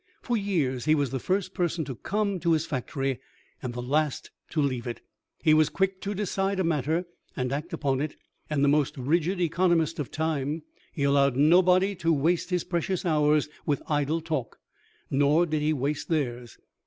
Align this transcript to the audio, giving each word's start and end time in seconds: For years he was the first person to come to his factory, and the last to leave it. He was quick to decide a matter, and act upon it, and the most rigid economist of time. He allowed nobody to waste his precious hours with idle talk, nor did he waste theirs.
For 0.23 0.35
years 0.35 0.85
he 0.85 0.95
was 0.95 1.11
the 1.11 1.19
first 1.19 1.53
person 1.53 1.85
to 1.85 1.93
come 1.95 2.39
to 2.39 2.53
his 2.53 2.65
factory, 2.65 3.19
and 3.61 3.71
the 3.71 3.83
last 3.83 4.31
to 4.49 4.59
leave 4.59 4.87
it. 4.87 5.01
He 5.43 5.53
was 5.53 5.69
quick 5.69 6.01
to 6.01 6.15
decide 6.15 6.59
a 6.59 6.63
matter, 6.63 7.05
and 7.37 7.51
act 7.53 7.71
upon 7.71 8.01
it, 8.01 8.15
and 8.49 8.63
the 8.63 8.67
most 8.67 8.97
rigid 8.97 9.39
economist 9.39 9.99
of 9.99 10.09
time. 10.09 10.63
He 10.91 11.03
allowed 11.03 11.35
nobody 11.37 11.93
to 11.97 12.11
waste 12.11 12.49
his 12.49 12.63
precious 12.63 13.05
hours 13.05 13.47
with 13.67 13.83
idle 13.87 14.21
talk, 14.21 14.57
nor 15.11 15.45
did 15.45 15.61
he 15.61 15.71
waste 15.71 16.09
theirs. 16.09 16.57